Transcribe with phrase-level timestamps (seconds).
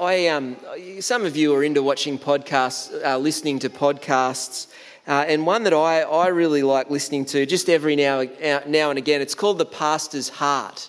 [0.00, 0.56] I um,
[1.00, 4.68] some of you are into watching podcasts, uh, listening to podcasts,
[5.08, 8.90] uh, and one that I, I really like listening to just every now uh, now
[8.90, 9.20] and again.
[9.20, 10.88] It's called The Pastor's Heart.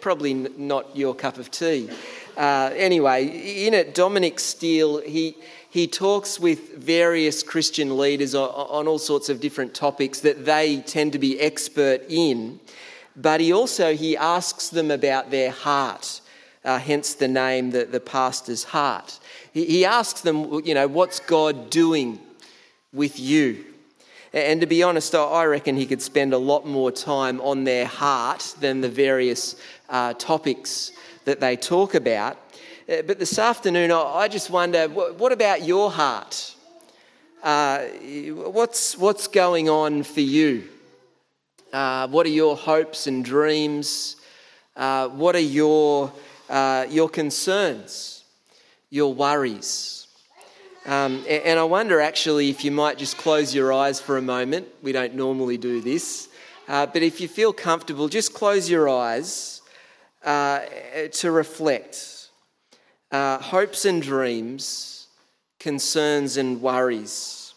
[0.00, 1.88] probably not your cup of tea.
[2.36, 3.26] Uh, anyway,
[3.64, 5.36] in it, Dominic Steele he
[5.70, 10.80] he talks with various Christian leaders on, on all sorts of different topics that they
[10.80, 12.58] tend to be expert in,
[13.14, 16.20] but he also he asks them about their heart
[16.66, 19.18] uh, hence the name, the, the pastor's heart.
[19.52, 22.18] He, he asks them, you know, what's God doing
[22.92, 23.64] with you?
[24.32, 27.86] And to be honest, I reckon he could spend a lot more time on their
[27.86, 29.56] heart than the various
[29.88, 30.92] uh, topics
[31.24, 32.36] that they talk about.
[32.88, 36.54] Uh, but this afternoon, I just wonder what about your heart?
[37.42, 40.64] Uh, what's, what's going on for you?
[41.72, 44.16] Uh, what are your hopes and dreams?
[44.74, 46.12] Uh, what are your
[46.48, 48.24] uh, your concerns,
[48.90, 50.06] your worries.
[50.86, 54.68] Um, and I wonder actually if you might just close your eyes for a moment.
[54.82, 56.28] We don't normally do this.
[56.68, 59.62] Uh, but if you feel comfortable, just close your eyes
[60.24, 60.60] uh,
[61.12, 62.28] to reflect.
[63.10, 65.06] Uh, hopes and dreams,
[65.58, 67.54] concerns and worries.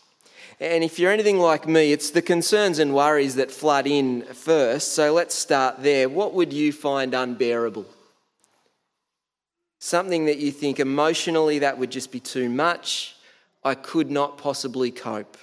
[0.60, 4.94] And if you're anything like me, it's the concerns and worries that flood in first.
[4.94, 6.10] So let's start there.
[6.10, 7.86] What would you find unbearable?
[9.80, 13.16] Something that you think emotionally that would just be too much.
[13.64, 15.38] I could not possibly cope.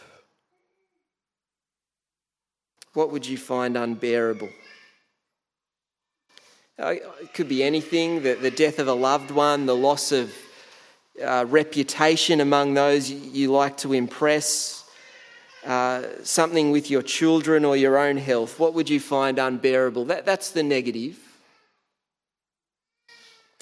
[2.93, 4.51] What would you find unbearable?
[6.79, 10.35] Uh, it could be anything the, the death of a loved one, the loss of
[11.25, 14.85] uh, reputation among those you like to impress,
[15.65, 18.59] uh, something with your children or your own health.
[18.59, 20.05] What would you find unbearable?
[20.07, 21.26] That, that's the negative.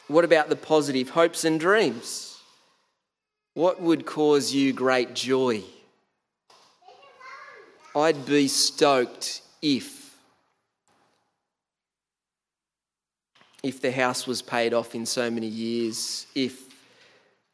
[0.08, 2.38] What about the positive hopes and dreams?
[3.54, 5.62] What would cause you great joy?
[7.96, 10.04] I'd be stoked if
[13.62, 16.64] if the house was paid off in so many years, if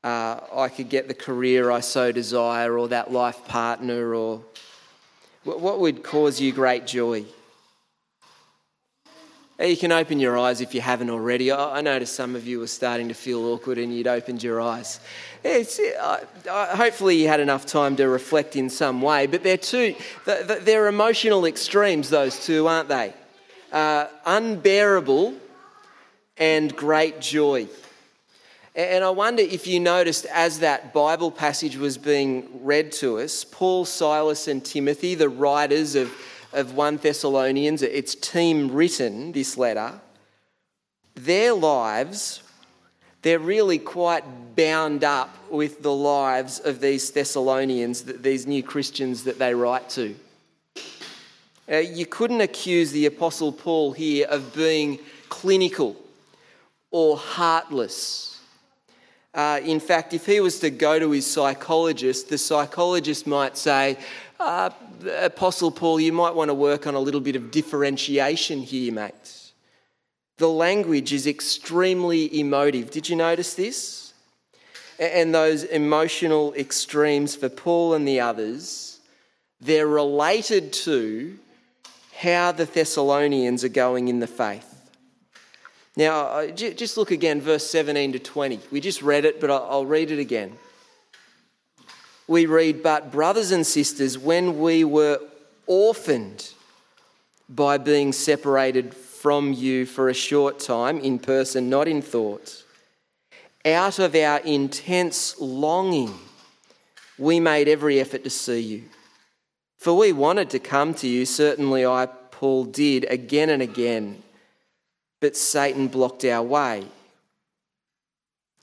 [0.03, 4.43] uh, I could get the career I so desire, or that life partner, or
[5.45, 7.25] what would cause you great joy?
[9.61, 11.53] You can open your eyes if you haven't already.
[11.53, 15.01] I noticed some of you were starting to feel awkward and you'd opened your eyes.
[15.45, 15.63] Uh,
[16.51, 19.95] uh, hopefully, you had enough time to reflect in some way, but they're two,
[20.25, 23.13] they're emotional extremes, those two, aren't they?
[23.71, 25.35] Uh, unbearable
[26.39, 27.69] and great joy.
[28.75, 33.45] And I wonder if you noticed as that Bible passage was being read to us,
[33.45, 36.11] Paul, Silas, and Timothy, the writers of
[36.53, 40.01] of 1 Thessalonians, it's team written, this letter,
[41.15, 42.43] their lives,
[43.23, 49.39] they're really quite bound up with the lives of these Thessalonians, these new Christians that
[49.39, 50.15] they write to.
[51.71, 55.97] Uh, you couldn't accuse the Apostle Paul here of being clinical
[56.91, 58.41] or heartless.
[59.33, 63.97] Uh, in fact, if he was to go to his psychologist, the psychologist might say,
[64.41, 64.71] uh,
[65.21, 69.53] Apostle Paul, you might want to work on a little bit of differentiation here, mate.
[70.39, 72.91] The language is extremely emotive.
[72.91, 74.15] Did you notice this?
[74.99, 79.01] And those emotional extremes for Paul and the others,
[79.61, 81.39] they're related to
[82.17, 84.67] how the Thessalonians are going in the faith.
[85.97, 88.61] Now, just look again, verse 17 to 20.
[88.71, 90.57] We just read it, but I'll read it again
[92.31, 95.19] we read, But brothers and sisters, when we were
[95.67, 96.53] orphaned
[97.49, 102.65] by being separated from you for a short time, in person, not in thought,
[103.65, 106.15] out of our intense longing,
[107.19, 108.85] we made every effort to see you.
[109.79, 114.23] For we wanted to come to you, certainly I, Paul, did again and again,
[115.19, 116.85] but Satan blocked our way.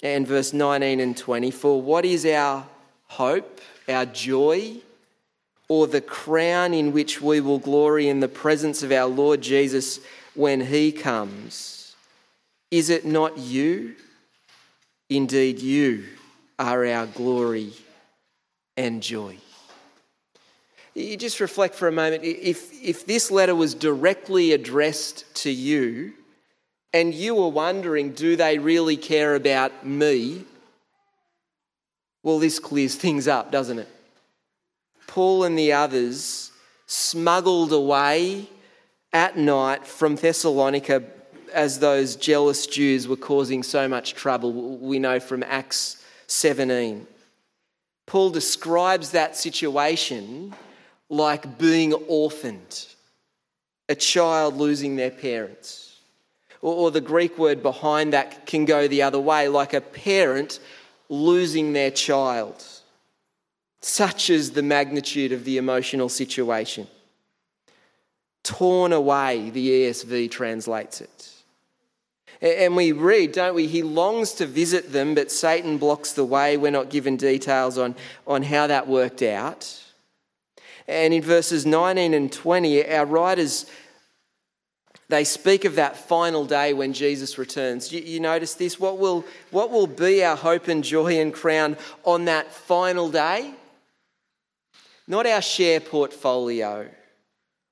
[0.02, 2.66] And verse 19 and 20 For what is our
[3.08, 4.76] hope, our joy,
[5.70, 10.00] or the crown in which we will glory in the presence of our Lord Jesus
[10.34, 11.96] when he comes?
[12.72, 13.96] Is it not you?
[15.10, 16.06] Indeed, you
[16.60, 17.72] are our glory
[18.76, 19.38] and joy.
[20.94, 22.24] You just reflect for a moment.
[22.24, 26.14] If, if this letter was directly addressed to you
[26.92, 30.44] and you were wondering, do they really care about me?
[32.28, 33.88] Well, this clears things up, doesn't it?
[35.08, 36.52] Paul and the others
[36.86, 38.50] smuggled away
[39.14, 41.04] at night from Thessalonica
[41.54, 44.52] as those jealous Jews were causing so much trouble.
[44.52, 47.08] We know from Acts 17.
[48.08, 50.54] Paul describes that situation
[51.08, 52.88] like being orphaned,
[53.88, 55.96] a child losing their parents.
[56.62, 60.60] Or, the Greek word behind that can go the other way, like a parent
[61.10, 62.64] losing their child.
[63.82, 66.88] Such is the magnitude of the emotional situation.
[68.44, 71.34] Torn away, the ESV translates it.
[72.42, 73.68] And we read, don't we?
[73.68, 76.56] He longs to visit them, but Satan blocks the way.
[76.56, 77.96] We're not given details on,
[78.28, 79.84] on how that worked out.
[80.88, 83.66] And in verses 19 and 20, our writers
[85.10, 87.92] they speak of that final day when Jesus returns.
[87.94, 88.80] You, you, notice this?
[88.80, 93.54] What will, what will be our hope and joy and crown on that final day?
[95.08, 96.90] Not our share portfolio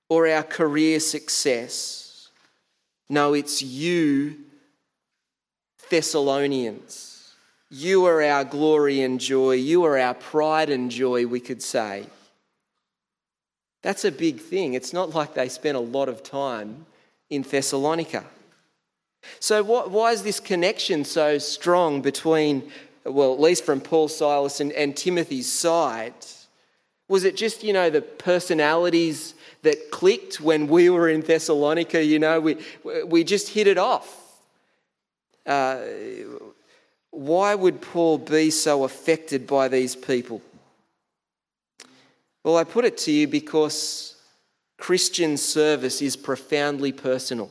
[0.08, 2.30] or our career success.
[3.10, 4.38] No, it's you,
[5.90, 7.34] Thessalonians.
[7.70, 9.54] You are our glory and joy.
[9.54, 12.06] You are our pride and joy, we could say.
[13.82, 14.74] That's a big thing.
[14.74, 16.86] It's not like they spent a lot of time
[17.36, 18.26] in Thessalonica.
[19.40, 22.72] So, what, why is this connection so strong between,
[23.04, 26.14] well, at least from Paul, Silas, and, and Timothy's side?
[27.08, 32.04] Was it just, you know, the personalities that clicked when we were in Thessalonica?
[32.04, 32.58] You know, we,
[33.06, 34.22] we just hit it off.
[35.46, 35.80] Uh,
[37.12, 40.42] why would Paul be so affected by these people?
[42.44, 44.15] Well, I put it to you because
[44.78, 47.50] Christian service is profoundly personal.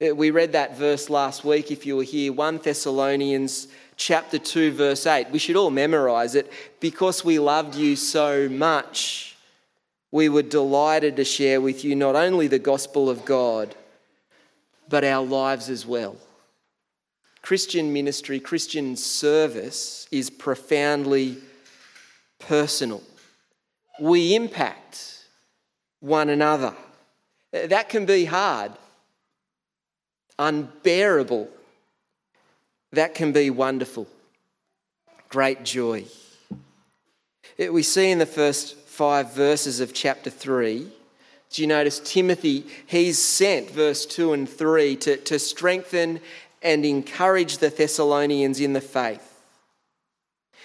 [0.00, 4.72] Uh, we read that verse last week if you were here, 1 Thessalonians chapter 2
[4.72, 5.30] verse 8.
[5.30, 9.36] We should all memorize it because we loved you so much.
[10.10, 13.74] We were delighted to share with you not only the gospel of God,
[14.88, 16.16] but our lives as well.
[17.42, 21.38] Christian ministry, Christian service is profoundly
[22.38, 23.02] personal.
[24.00, 25.17] We impact
[26.00, 26.74] one another.
[27.52, 28.72] That can be hard,
[30.38, 31.48] unbearable.
[32.92, 34.06] That can be wonderful.
[35.28, 36.04] Great joy.
[37.58, 40.90] We see in the first five verses of chapter 3.
[41.50, 42.66] Do you notice Timothy?
[42.86, 46.20] He's sent, verse 2 and 3, to, to strengthen
[46.62, 49.27] and encourage the Thessalonians in the faith.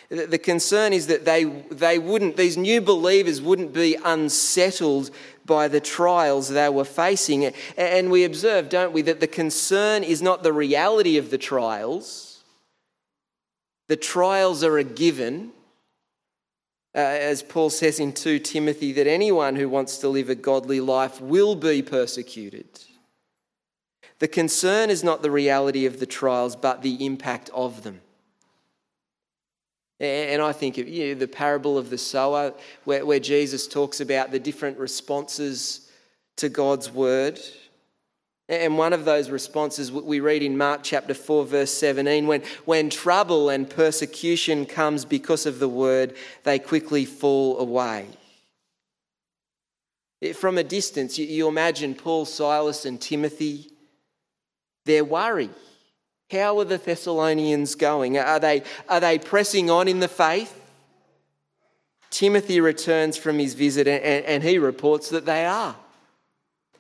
[0.10, 5.10] The concern is that they, they wouldn't, these new believers wouldn't be unsettled
[5.46, 7.54] by the trials they were facing.
[7.78, 12.44] And we observe, don't we, that the concern is not the reality of the trials.
[13.88, 15.52] The trials are a given.
[16.96, 20.80] Uh, as Paul says in 2 Timothy, that anyone who wants to live a godly
[20.80, 22.68] life will be persecuted.
[24.20, 28.02] The concern is not the reality of the trials, but the impact of them.
[30.04, 32.54] And I think of you know, the parable of the sower,
[32.84, 35.90] where, where Jesus talks about the different responses
[36.38, 37.40] to God's word.
[38.50, 42.90] And one of those responses we read in Mark chapter 4, verse 17 when, when
[42.90, 48.08] trouble and persecution comes because of the word, they quickly fall away.
[50.36, 53.72] From a distance, you, imagine Paul, Silas, and Timothy,
[54.86, 55.52] they're worried.
[56.34, 58.18] How are the Thessalonians going?
[58.18, 60.60] Are they, are they pressing on in the faith?
[62.10, 65.76] Timothy returns from his visit and, and he reports that they are.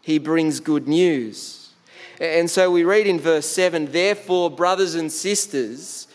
[0.01, 1.69] He brings good news.
[2.19, 6.07] And so we read in verse 7 Therefore, brothers and sisters,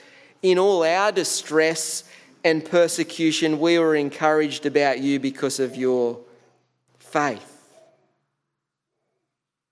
[0.42, 2.04] in all our distress
[2.44, 6.20] and persecution, we were encouraged about you because of your
[6.98, 7.54] faith.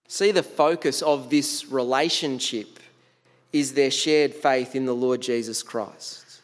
[0.09, 2.81] See the focus of this relationship
[3.59, 6.41] is their shared faith in the Lord Jesus Christ.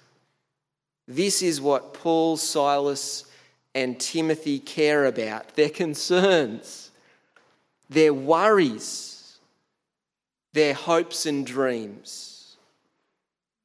[1.06, 3.24] This is what Paul, Silas,
[3.74, 6.90] and Timothy care about their concerns,
[7.88, 9.38] their worries,
[10.52, 12.56] their hopes and dreams.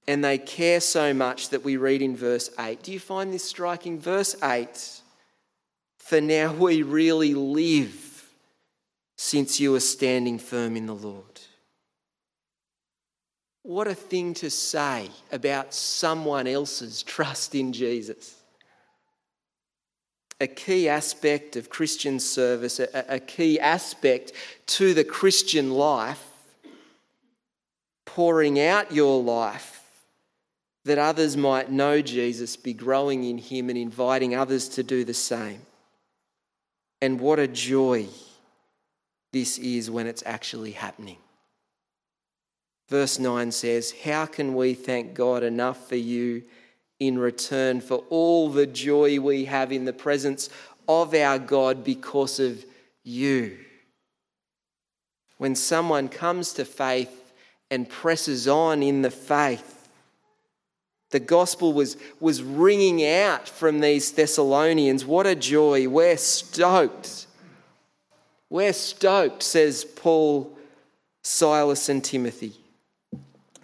[0.07, 2.81] And they care so much that we read in verse 8.
[2.81, 3.99] Do you find this striking?
[3.99, 5.01] Verse 8
[5.97, 8.07] For now we really live
[9.17, 11.36] since you are standing firm in the Lord.
[13.67, 18.33] What a thing to say about someone else's trust in Jesus.
[20.39, 24.31] A key aspect of Christian service, a, a key aspect
[24.67, 26.23] to the Christian life,
[28.05, 29.83] pouring out your life
[30.85, 35.13] that others might know Jesus, be growing in Him, and inviting others to do the
[35.13, 35.59] same.
[37.01, 38.07] And what a joy
[39.33, 41.17] this is when it's actually happening.
[42.89, 46.43] Verse 9 says, How can we thank God enough for you
[46.99, 50.49] in return for all the joy we have in the presence
[50.87, 52.63] of our God because of
[53.03, 53.57] you?
[55.37, 57.33] When someone comes to faith
[57.69, 59.89] and presses on in the faith,
[61.09, 65.05] the gospel was, was ringing out from these Thessalonians.
[65.05, 65.87] What a joy.
[65.87, 67.27] We're stoked.
[68.49, 70.57] We're stoked, says Paul,
[71.21, 72.53] Silas, and Timothy.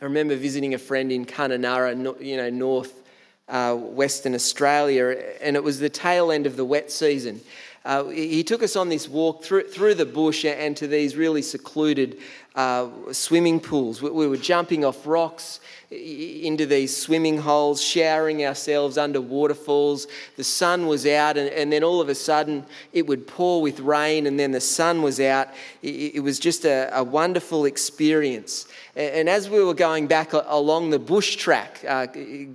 [0.04, 3.04] I remember visiting a friend in Kununurra, you know, north
[3.48, 7.40] uh, Western Australia, and it was the tail end of the wet season.
[7.86, 11.42] Uh, he took us on this walk through, through the bush and to these really
[11.42, 12.18] secluded
[12.56, 14.02] uh, swimming pools.
[14.02, 15.60] We, we were jumping off rocks
[15.92, 20.08] into these swimming holes, showering ourselves under waterfalls.
[20.38, 23.80] The sun was out, and, and, then all of a sudden it would pour with
[23.80, 25.50] rain, and then the sun was out.
[25.82, 28.68] It, it was just a, a, wonderful experience.
[28.96, 32.08] And, and, as we were going back along the bush track, uh,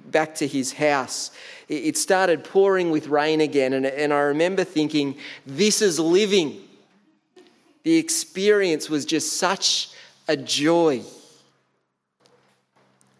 [0.07, 1.31] back to his house,
[1.69, 3.73] it, started pouring with rain again.
[3.73, 6.61] And, and I remember thinking, this is living.
[7.83, 9.91] The experience was just such
[10.27, 11.03] a joy.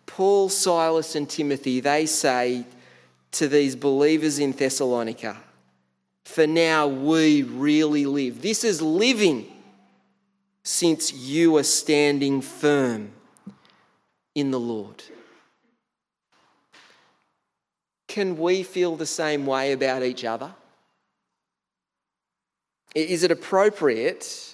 [0.07, 2.65] Paul, Silas, and Timothy, they say
[3.33, 5.37] to these believers in Thessalonica,
[6.25, 8.43] For now we really live.
[8.43, 9.47] This is living
[10.63, 13.13] since you are standing firm
[14.35, 15.03] in the Lord.
[18.09, 20.53] Can we feel the same way about each other?
[22.95, 24.49] Is it appropriate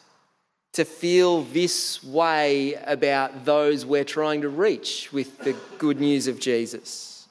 [0.74, 6.40] to feel this way about those we're trying to reach with the good news of
[6.40, 7.28] Jesus.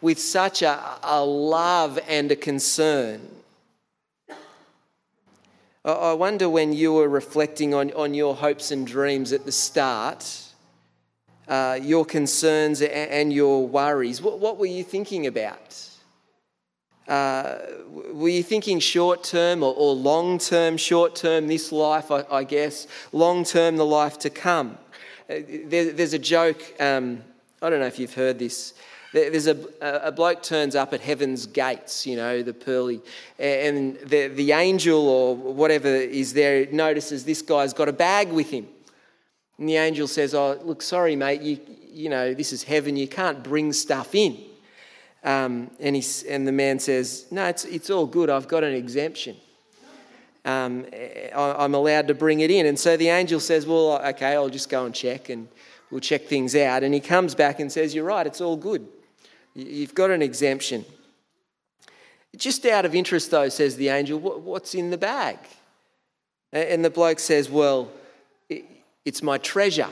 [0.00, 3.20] With such a, a love and a concern.
[5.84, 10.28] I wonder when you were reflecting on, on your hopes and dreams at the start,
[11.48, 15.84] uh, your concerns and your worries, what, what were you thinking about?
[17.08, 17.58] Uh,
[18.12, 20.76] were you thinking short term or, or long term?
[20.76, 22.86] Short term, this life, I, I guess.
[23.12, 24.76] Long term, the life to come.
[25.30, 27.22] Uh, there, there's a joke, um,
[27.62, 28.74] I don't know if you've heard this.
[29.14, 33.00] There's a, a bloke turns up at heaven's gates, you know, the pearly,
[33.38, 38.50] and the, the angel or whatever is there notices this guy's got a bag with
[38.50, 38.68] him.
[39.58, 41.58] And the angel says, Oh, look, sorry, mate, you,
[41.90, 44.38] you know, this is heaven, you can't bring stuff in.
[45.24, 48.30] Um, and, he, and the man says, No, it's, it's all good.
[48.30, 49.36] I've got an exemption.
[50.44, 52.66] Um, I, am allowed to bring it in.
[52.66, 55.48] And so the angel says, Well, okay, I'll just go and check and
[55.90, 56.82] we'll check things out.
[56.84, 58.86] And he comes back and says, You're right, it's all good.
[59.54, 60.84] You've got an exemption.
[62.36, 65.38] Just out of interest, though, says the angel, What's in the bag?
[66.52, 67.90] And the bloke says, Well,
[69.08, 69.88] it's my treasure.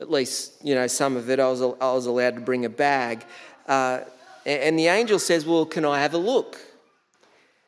[0.00, 2.70] At least, you know, some of it I was, I was allowed to bring a
[2.70, 3.26] bag.
[3.66, 4.00] Uh,
[4.46, 6.58] and the angel says, Well, can I have a look?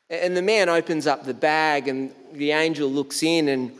[0.08, 3.78] And the man opens up the bag, and the angel looks in, and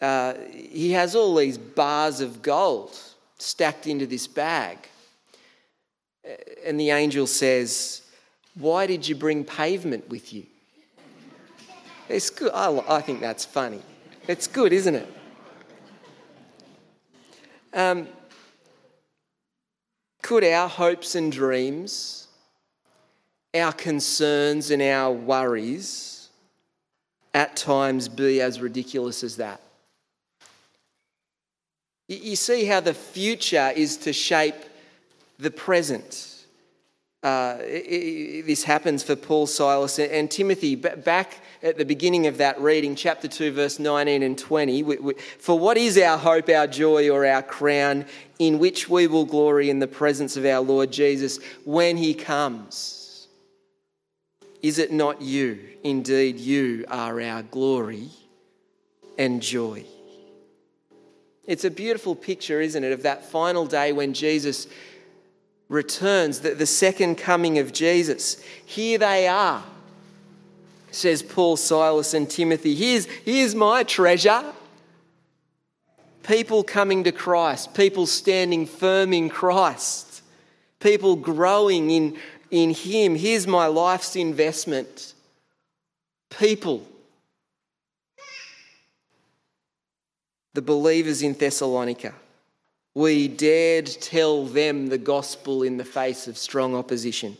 [0.00, 2.98] uh, he has all these bars of gold
[3.38, 4.78] stacked into this bag.
[6.64, 8.02] And the angel says,
[8.54, 10.46] Why did you bring pavement with you?
[12.08, 12.52] It's good.
[12.54, 13.82] I, I think that's funny.
[14.26, 15.17] It's good, isn't it?
[17.78, 18.08] Um,
[20.20, 22.26] could our hopes and dreams
[23.54, 26.28] our concerns and our worries
[27.32, 29.60] at times be as ridiculous as that.
[32.08, 34.56] You see how the future is to shape
[35.38, 36.27] the present.
[37.22, 40.76] Uh, this happens for Paul, Silas, and Timothy.
[40.76, 45.14] Back at the beginning of that reading, chapter 2, verse 19 and 20, we, we,
[45.40, 48.06] for what is our hope, our joy, or our crown,
[48.38, 53.26] in which we will glory in the presence of our Lord Jesus when he comes?
[54.62, 55.58] Is it not you?
[55.82, 58.10] Indeed, you are our glory
[59.18, 59.84] and joy.
[61.46, 64.68] It's a beautiful picture, isn't it, of that final day when Jesus
[65.68, 68.42] returns, the, the second coming of Jesus.
[68.64, 69.62] Here they are,
[70.90, 72.74] says Paul, Silas, and Timothy.
[72.74, 74.44] Here's, here's my treasure.
[76.22, 80.22] People coming to Christ, people standing firm in Christ,
[80.80, 82.18] people growing in
[82.50, 83.14] in Him.
[83.14, 85.14] Here's my life's investment.
[86.38, 86.86] People.
[90.54, 92.14] The believers in Thessalonica.
[92.98, 97.36] We dared tell them the gospel in the face of strong opposition.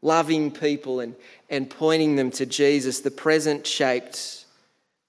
[0.00, 1.16] Loving people and,
[1.50, 4.44] and pointing them to Jesus, the present shaped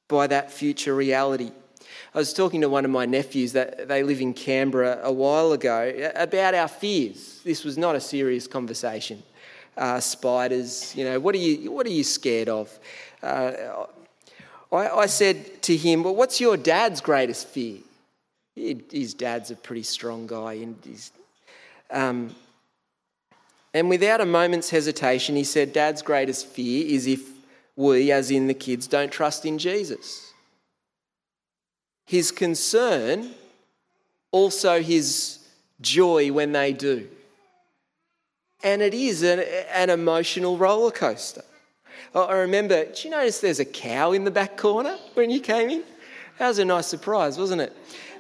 [0.08, 1.52] by that future reality.
[2.16, 5.52] I was talking to one of my nephews that they live in Canberra a while
[5.52, 7.42] ago about our fears.
[7.44, 9.22] This was not a serious conversation.
[9.78, 12.80] Uh, spiders, you know, what are you, what are you scared of?
[13.22, 13.86] Uh,
[14.72, 17.78] I, I, said to him, Well, what's your dad's greatest fear?
[18.58, 20.54] His dad's a pretty strong guy.
[20.54, 21.00] And,
[21.92, 22.36] um,
[23.74, 27.22] and without a moment's hesitation, he said, Dad's greatest fear is if
[27.76, 30.34] we, as in the kids, don't trust in Jesus.
[32.08, 33.32] His concern,
[34.32, 35.40] also his
[35.80, 37.08] joy when they do.
[38.64, 39.40] And it is an,
[39.72, 41.44] an emotional roller coaster.
[42.16, 45.70] I remember, did you notice there's a cow in the back corner when you came
[45.70, 45.84] in?
[46.40, 47.76] That was a nice surprise, wasn't it?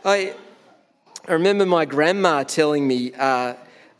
[0.06, 0.34] I,
[1.27, 3.56] I remember my grandma telling me, uh,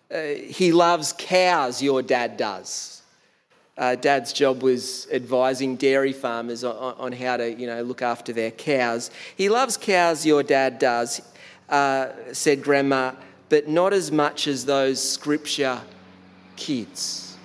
[0.10, 3.01] uh, he loves cows, your dad does.
[3.77, 8.34] Uh, Dad's job was advising dairy farmers on, on, how to, you know, look after
[8.34, 9.12] their cows.
[9.36, 11.22] He loves cows, your dad does,
[11.70, 13.13] uh, said Grandma,
[13.50, 15.80] but not as much as those scripture
[16.56, 17.38] kids.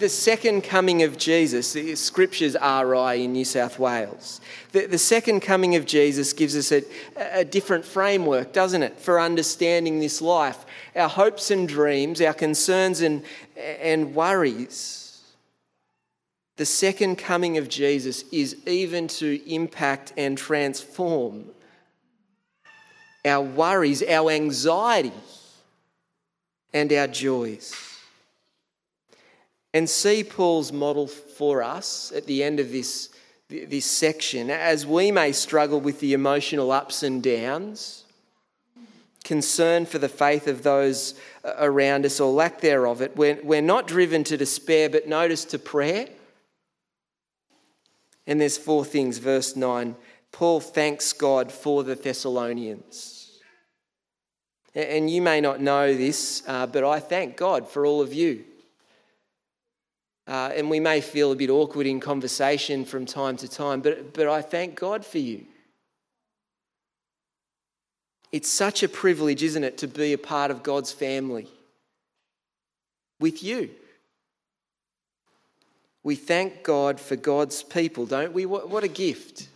[0.00, 4.40] The second coming of Jesus, the scripture SRI in New South Wales.
[4.72, 6.82] The, the second coming of Jesus gives us a,
[7.18, 10.64] a different framework, doesn't it, for understanding this life.
[10.96, 13.22] Our hopes and dreams, our concerns and,
[13.58, 15.22] and worries.
[16.56, 21.44] The second coming of Jesus is even to impact and transform
[23.22, 25.12] our worries, our anxiety
[26.72, 27.89] and our joys.
[29.72, 33.10] And see Paul's model for us at the end of this,
[33.48, 38.04] this section as we may struggle with the emotional ups and downs,
[39.22, 43.16] concern for the faith of those around us or lack thereof it.
[43.16, 46.08] We're, we're not driven to despair, but notice to prayer.
[48.26, 49.18] And there's four things.
[49.18, 49.94] Verse 9
[50.32, 53.38] Paul thanks God for the Thessalonians.
[54.74, 58.44] And you may not know this, uh, but I thank God for all of you.
[60.30, 64.14] Uh, and we may feel a bit awkward in conversation from time to time, but,
[64.14, 65.44] but I thank God for you.
[68.30, 71.48] It's such a privilege, isn't it, to be a part of God's family
[73.18, 73.70] with you.
[76.04, 78.46] We thank God for God's people, don't we?
[78.46, 79.48] What, what a gift.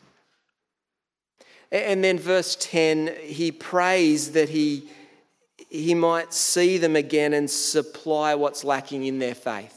[1.71, 4.89] And then, verse 10, he prays that he
[5.71, 9.74] he might see them again and supply what's lacking in their faith.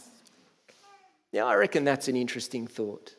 [1.33, 3.15] Now, I reckon that's an interesting thought.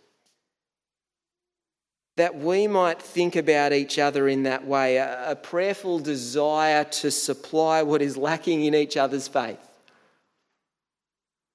[2.16, 7.82] That we might think about each other in that way, a, prayerful desire to supply
[7.82, 9.58] what is lacking in each other's faith.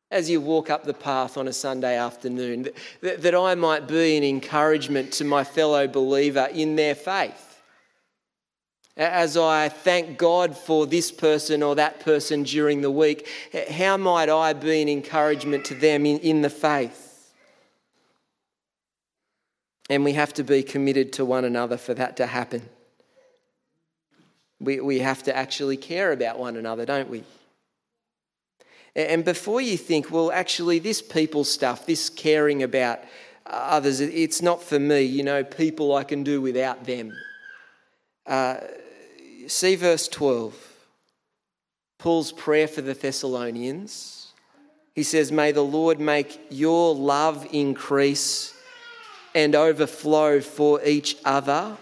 [0.10, 2.70] As you walk up the path on a Sunday afternoon,
[3.02, 7.53] that, that I might be an encouragement to my fellow believer in their faith
[8.96, 13.28] as I thank God for this person or that person during the week,
[13.72, 17.34] how might I be an encouragement to them in, in the faith?
[19.90, 22.70] And we have to be committed to one another for that to happen.
[24.60, 27.24] We, we have to actually care about one another, don't we?
[28.96, 33.00] And before you think, well, actually, this people stuff, this caring about
[33.48, 37.18] others, it's not for me, you know, people I can do without them.
[38.26, 38.58] Uh,
[39.48, 40.56] see verse 12.
[42.00, 44.34] Paul's prayer for the Thessalonians.
[44.94, 48.54] He says, May the Lord make your love increase
[49.34, 51.78] and overflow for each other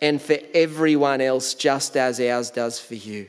[0.00, 3.28] and for everyone else, just as ours does for you.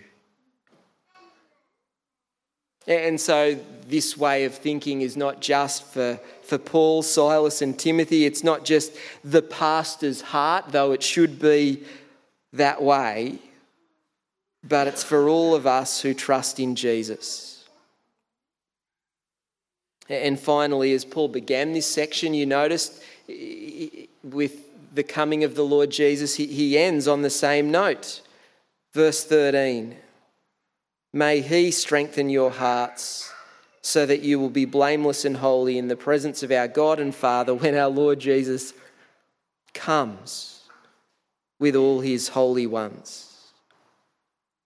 [2.86, 8.26] And so, this way of thinking is not just for, for Paul, Silas, and Timothy.
[8.26, 11.84] It's not just the pastor's heart, though it should be
[12.54, 13.40] that way,
[14.64, 17.66] but it's for all of us who trust in Jesus.
[20.08, 23.02] And finally, as Paul began this section, you noticed
[24.24, 28.22] with the coming of the Lord Jesus, he ends on the same note.
[28.94, 29.96] Verse 13
[31.14, 33.32] May he strengthen your hearts
[33.82, 37.14] so that you will be blameless and holy in the presence of our God and
[37.14, 38.74] Father when our Lord Jesus
[39.74, 40.53] comes
[41.64, 43.30] with all his holy ones.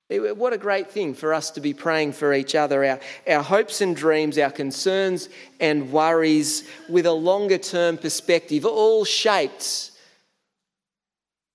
[0.09, 3.81] What a great thing for us to be praying for each other, our, our hopes
[3.81, 5.29] and dreams, our concerns
[5.59, 9.91] and worries with a longer term perspective, all shaped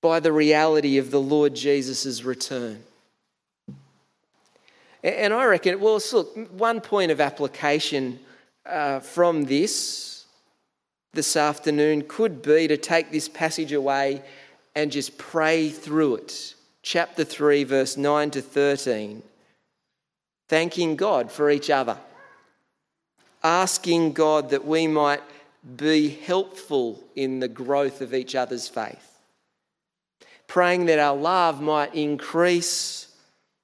[0.00, 2.84] by the reality of the Lord Jesus' return.
[5.02, 8.20] And I reckon, well, look, one point of application
[8.64, 10.12] uh, from this
[11.14, 14.22] this afternoon could be to take this passage away
[14.74, 16.54] and just pray through it.
[16.82, 19.22] Chapter 3, verse 9 to 13.
[20.48, 21.96] Thanking God for each other.
[23.42, 25.22] Asking God that we might
[25.76, 29.20] be helpful in the growth of each other's faith.
[30.48, 33.14] Praying that our love might increase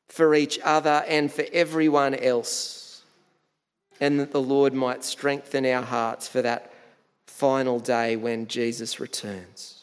[0.09, 3.03] for each other and for everyone else.
[4.01, 6.73] And that the Lord might strengthen our hearts for that
[7.27, 9.78] final day when Jesus returns.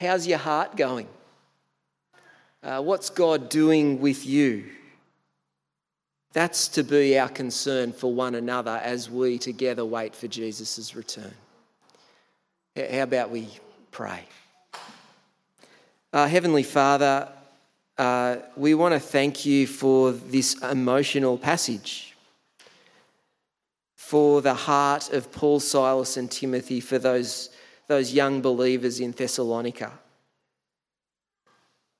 [0.00, 1.08] How's your heart going?
[2.62, 4.64] Uh, what's God doing with you?
[6.32, 11.34] That's to be our concern for one another as we together wait for Jesus' return.
[12.76, 13.48] How about we
[13.90, 14.22] pray?
[16.14, 17.28] Uh, Heavenly Father,
[17.98, 22.16] uh, we want to thank you for this emotional passage,
[23.96, 27.50] for the heart of Paul, Silas, and Timothy, for those,
[27.90, 29.90] those young believers in Thessalonica.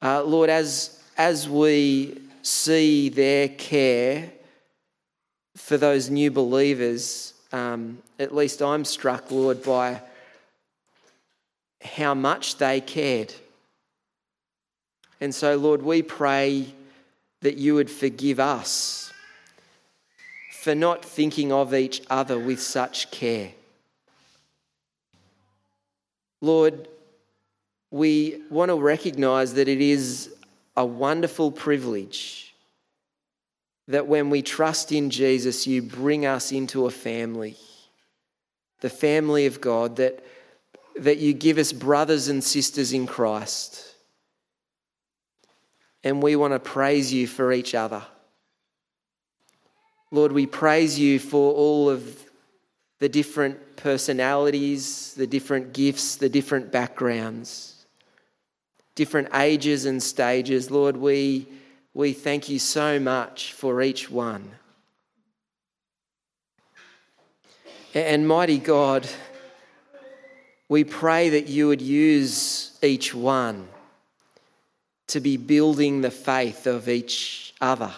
[0.01, 4.31] Uh, Lord, as, as we see their care
[5.57, 10.01] for those new believers, um, at least I'm struck, Lord, by
[11.83, 13.35] how much they cared.
[15.21, 16.67] And so, Lord, we pray
[17.41, 19.13] that you would forgive us
[20.53, 23.51] for not thinking of each other with such care.
[26.41, 26.89] Lord,
[27.91, 30.35] we want to recognize that it is
[30.77, 32.55] a wonderful privilege
[33.89, 37.57] that when we trust in Jesus, you bring us into a family,
[38.81, 40.25] the family of God, that,
[40.97, 43.95] that you give us brothers and sisters in Christ.
[46.05, 48.03] And we want to praise you for each other.
[50.13, 52.30] Lord, we praise you for all of
[53.01, 57.71] the different personalities, the different gifts, the different backgrounds
[59.01, 60.71] different ages and stages.
[60.71, 61.47] Lord, we,
[61.95, 64.51] we thank you so much for each one.
[67.95, 69.09] And mighty God,
[70.69, 73.69] we pray that you would use each one
[75.07, 77.93] to be building the faith of each other,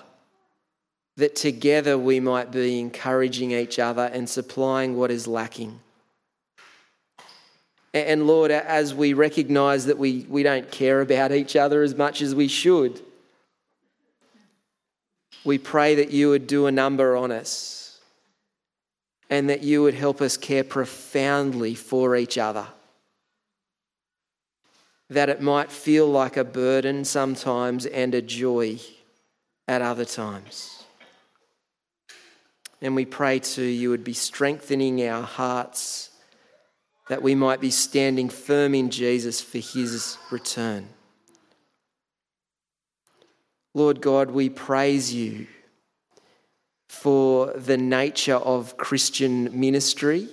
[1.17, 5.81] that together we might be encouraging each other and supplying what is lacking.
[7.95, 12.23] And Lord, as we recognize that we, we don't care about each other as much
[12.23, 13.01] as we should,
[15.45, 18.01] we pray that you would do a number on us
[19.29, 22.67] and that you would help us care profoundly for each other.
[25.11, 28.79] That it might feel like a burden sometimes and a joy
[29.69, 30.82] at other times.
[32.83, 36.11] And we pray too, you would be strengthening our hearts
[37.09, 40.89] that we might be standing firm in Jesus for his return.
[43.73, 45.47] Lord God, we praise you
[46.89, 50.29] for the nature of Christian ministry.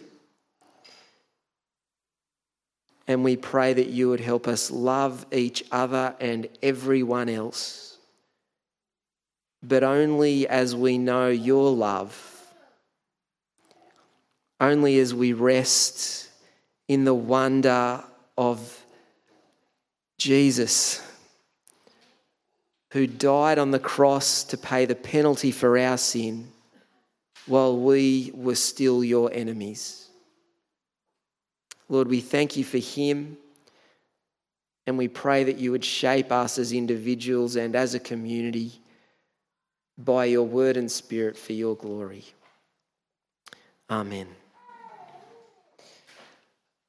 [3.07, 7.97] And we pray that you would help us love each other and everyone else,
[9.63, 12.38] but only as we know your love,
[14.59, 16.29] only as we rest
[16.87, 18.03] in the wonder
[18.37, 18.83] of
[20.17, 21.01] Jesus,
[22.91, 26.49] who died on the cross to pay the penalty for our sin
[27.45, 30.07] while we were still your enemies.
[31.87, 33.37] Lord, we thank you for him.
[34.89, 38.71] And we pray that you would shape us as individuals and as a community
[39.99, 42.23] by your word and spirit for your glory.
[43.87, 44.38] Amen.